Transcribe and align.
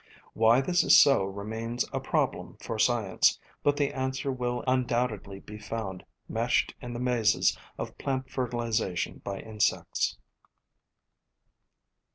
Why 0.33 0.61
this 0.61 0.83
is 0.83 0.97
so 0.99 1.25
remains 1.25 1.85
a 1.93 1.99
problem 1.99 2.57
for 2.59 2.79
science, 2.79 3.37
but 3.61 3.77
the 3.77 3.93
answer 3.93 4.31
will 4.31 4.63
undoubtedly 4.65 5.41
be 5.41 5.59
found 5.59 6.03
meshed 6.27 6.73
in 6.81 6.93
the 6.93 6.99
mazes 6.99 7.55
of 7.77 7.95
plant 7.99 8.27
fertilization 8.27 9.21
by 9.23 9.41
insects. 9.41 10.17